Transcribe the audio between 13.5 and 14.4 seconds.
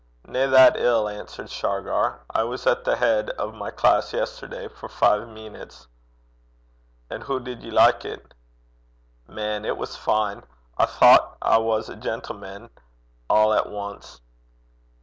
at ance.'